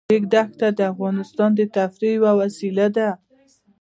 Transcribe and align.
د 0.07 0.11
ریګ 0.11 0.23
دښتې 0.33 0.67
د 0.77 0.79
افغانانو 0.91 1.57
د 1.57 1.61
تفریح 1.75 2.13
یوه 2.17 2.31
وسیله 2.41 2.87
ده. 2.95 3.09